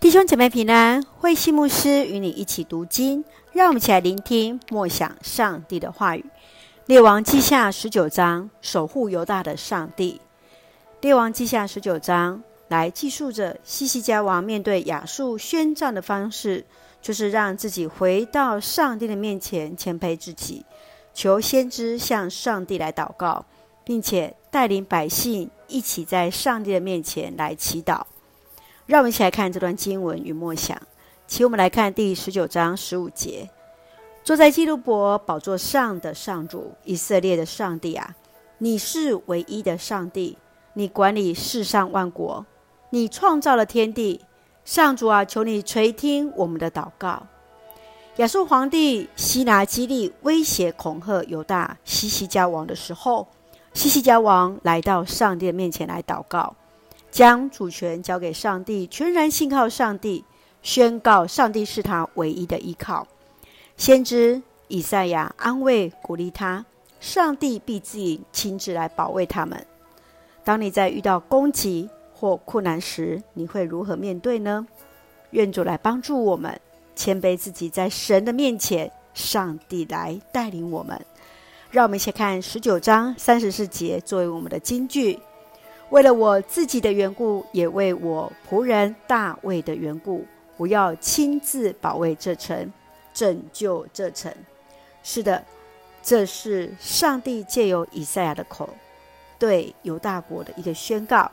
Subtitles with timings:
[0.00, 6.24] 弟兄姐妹平安，慧西牧师与你一起读经，让我们一起来聆听默想上帝的话语。
[6.86, 10.18] 列王记下十九章，守护犹大的上帝。
[11.02, 16.64] 列王记下十九章来记述着西西家王面对亚述宣战的方式，
[17.02, 20.64] 就是让自己回到上帝的面前，谦卑自己，
[21.12, 23.44] 求先知向上帝来祷告，
[23.84, 28.04] 并且带领百姓一起在上帝的面前来祈祷。
[28.90, 30.76] 让我们一起来看这段经文与默想。
[31.28, 33.48] 请我们来看第十九章十五节：
[34.24, 38.16] 坐在基路伯宝座上的上主，以色列的上帝啊，
[38.58, 40.36] 你是唯一的上帝，
[40.74, 42.44] 你管理世上万国，
[42.90, 44.22] 你创造了天地。
[44.64, 47.28] 上主啊，求你垂听我们的祷告。
[48.16, 53.28] 亚述皇帝西拿基立威胁恐吓犹大希西家王的时候，
[53.72, 56.56] 希西家王来到上帝的面前来祷告。
[57.10, 60.24] 将主权交给上帝，全然信靠上帝，
[60.62, 63.06] 宣告上帝是他唯一的依靠。
[63.76, 66.64] 先知以赛亚安慰鼓励他：
[67.00, 69.66] 上帝必自己亲自来保卫他们。
[70.44, 74.66] 当你在遇到攻击或困难时，你会如何面对呢？
[75.30, 76.60] 愿主来帮助我们，
[76.94, 81.00] 谦卑自己，在神的面前，上帝来带领我们。
[81.70, 85.18] 让我们一起看十九章三十四节作为我们的金句。
[85.90, 90.24] 为了我自己的缘故，也为我仆人大卫的缘故，
[90.56, 92.72] 我要亲自保卫这城，
[93.12, 94.32] 拯救这城。
[95.02, 95.44] 是的，
[96.02, 98.68] 这是上帝借由以赛亚的口
[99.38, 101.30] 对犹大国的一个宣告。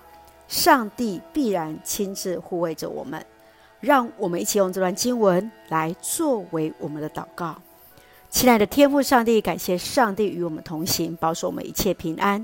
[0.47, 3.23] 上帝必然亲自护卫着我们。
[3.79, 7.55] 让我们一起用这段经文来作为我们的祷告。
[8.29, 12.43] 亲爱的天父上帝，感谢上帝与我们同行，保守我们一切平安。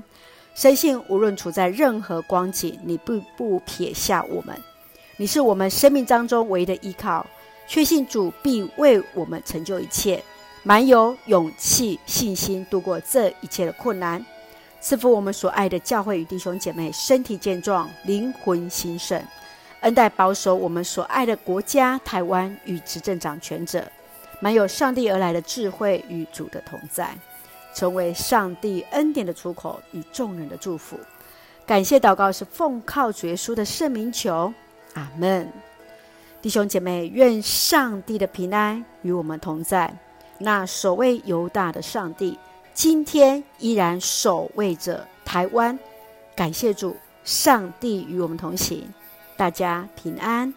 [0.54, 4.56] 深信无论处在任何光景，你不不撇下我们，
[5.16, 7.26] 你是我们生命当中唯一的依靠。
[7.66, 10.22] 确信主必为我们成就一切，
[10.62, 14.24] 满有勇气、信心度过这一切的困难，
[14.80, 19.20] 赐福我们所爱的教会与弟兄姐妹身体健壮、灵魂兴盛，
[19.80, 23.90] 恩待保守我们所爱的国家台湾与执政掌权者，
[24.40, 27.16] 满有上帝而来的智慧与主的同在。
[27.74, 30.98] 成为上帝恩典的出口与众人的祝福，
[31.66, 34.52] 感谢祷告是奉靠主耶稣的圣名求，
[34.94, 35.52] 阿门。
[36.40, 39.94] 弟兄姐妹，愿上帝的平安与我们同在。
[40.38, 42.38] 那守卫犹大的上帝，
[42.74, 45.78] 今天依然守卫着台湾。
[46.36, 48.86] 感谢主，上帝与我们同行，
[49.36, 50.52] 大家平安。